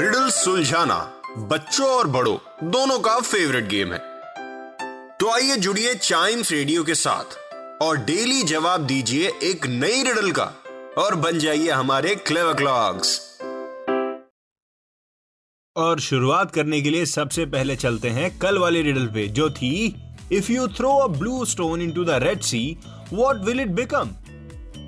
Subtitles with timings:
[0.00, 0.96] Riddle सुलझाना
[1.48, 2.36] बच्चों और बड़ों,
[2.70, 3.98] दोनों का फेवरेट गेम है।
[5.18, 10.44] तो आइए जुड़िए चाइम्स रेडियो के साथ और डेली जवाब दीजिए एक नई रिडल का
[10.98, 13.18] और बन जाइए हमारे क्लेवर क्लॉक्स
[15.76, 19.72] और शुरुआत करने के लिए सबसे पहले चलते हैं कल वाली रिडल पे, जो थी
[20.32, 22.62] if you throw a blue stone into the Red Sea
[23.12, 24.14] what will it become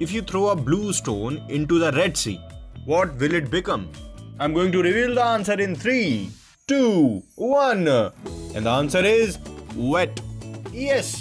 [0.03, 2.37] if you throw a blue stone into the Red Sea
[2.87, 3.87] what will it become
[4.43, 5.99] I'm going to reveal the answer in three
[6.69, 6.79] two
[7.41, 7.87] one
[8.57, 9.37] and the answer is
[9.77, 10.21] wet
[10.75, 11.15] yes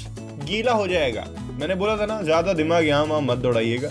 [0.45, 1.25] गीला हो जाएगा।
[1.59, 3.89] मैंने बोला था ना, ज़्यादा दिमाग यहाँ वहाँ मत दौड़ाइएगा।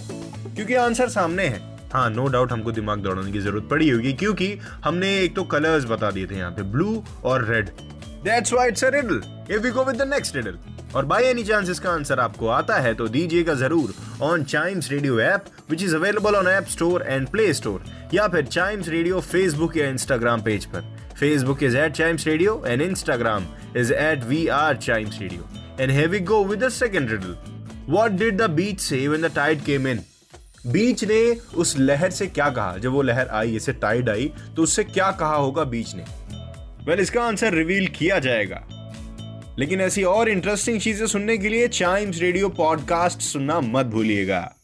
[0.54, 1.60] क्योंकि आंसर सामने है।
[1.92, 4.52] हाँ नो डाउट हमको दिमाग दौड़ाने की ज़रूरत पड़ी होगी, क्योंकि
[4.84, 7.70] हमने एक तो कलर्स बता दिए थे यहाँ पे ब्लू और red
[8.24, 10.58] that's why it's a riddle if we go with the next riddle
[10.96, 15.20] और बाय एनी चांस इसका आंसर आपको आता है तो दीजिएगा ज़रूर on Chimes Radio
[15.20, 19.76] app which is available on App Store and Play Store या फिर चाइम्स रेडियो फेसबुक
[19.76, 20.80] या इंस्टाग्राम पेज पर।
[21.20, 25.48] Facebook is at Chimes Radio and Instagram is at we are Chimes Radio
[25.80, 27.36] and we go with the second riddle.
[27.94, 29.86] What did the beach say when the tide came
[30.66, 31.20] beach ने
[31.56, 32.76] उस लहर से क्या कहा?
[32.78, 36.02] जब वो लहर आई इसे टाइड आई तो उससे क्या कहा होगा बीच ने?
[36.02, 38.62] वेल well, इसका आंसर रिवील किया जाएगा।
[39.60, 44.56] लेकिन ऐसी और इंटरेस्टिंग चीज़ें सुनने के लिए चाइम्स रेडियो पॉडकास्ट सुनना मत भूलिएगा।